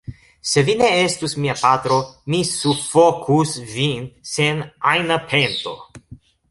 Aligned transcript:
Se 0.51 0.61
vi 0.69 0.75
ne 0.77 0.87
estus 1.01 1.35
mia 1.43 1.55
patro, 1.59 1.99
mi 2.35 2.41
sufokus 2.53 3.53
vin 3.75 4.09
sen 4.35 4.67
ajna 4.95 5.25
pento. 5.33 5.79